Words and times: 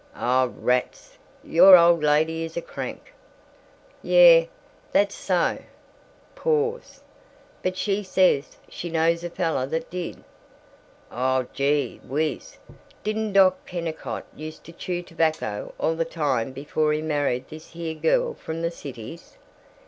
"Aw 0.15 0.49
rats, 0.55 1.19
your 1.43 1.77
old 1.77 2.01
lady 2.01 2.43
is 2.43 2.57
a 2.57 2.61
crank." 2.63 3.13
"Yuh, 4.01 4.47
that's 4.91 5.13
so." 5.13 5.59
Pause. 6.33 7.03
"But 7.61 7.77
she 7.77 8.01
says 8.01 8.57
she 8.67 8.89
knows 8.89 9.23
a 9.23 9.29
fella 9.29 9.67
that 9.67 9.91
did." 9.91 10.23
"Aw, 11.11 11.43
gee 11.53 12.01
whiz, 12.03 12.57
didn't 13.03 13.33
Doc 13.33 13.63
Kennicott 13.67 14.25
used 14.35 14.63
to 14.63 14.71
chew 14.71 15.03
tobacco 15.03 15.71
all 15.79 15.93
the 15.93 16.03
time 16.03 16.51
before 16.51 16.91
he 16.93 17.03
married 17.03 17.49
this 17.49 17.73
here 17.73 17.93
girl 17.93 18.33
from 18.33 18.63
the 18.63 18.71
Cities? 18.71 19.37